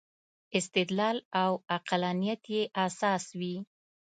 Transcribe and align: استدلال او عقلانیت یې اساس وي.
استدلال 0.59 1.17
او 1.43 1.51
عقلانیت 1.75 2.41
یې 2.53 2.63
اساس 2.85 3.23
وي. 3.39 3.55